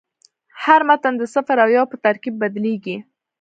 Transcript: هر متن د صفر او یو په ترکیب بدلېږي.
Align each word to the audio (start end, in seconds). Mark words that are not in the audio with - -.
هر 0.63 0.81
متن 0.89 1.13
د 1.17 1.23
صفر 1.33 1.57
او 1.63 1.69
یو 1.77 1.85
په 1.91 1.97
ترکیب 2.05 2.35
بدلېږي. 2.41 2.97